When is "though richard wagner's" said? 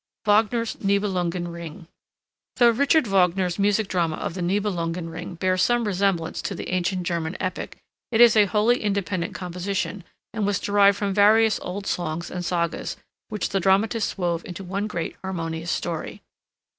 2.55-3.59